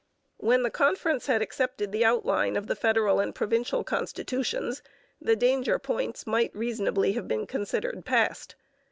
[0.37, 4.81] When the conference had accepted the outline of the federal and provincial constitutions
[5.21, 8.55] the danger points might reasonably have been considered past.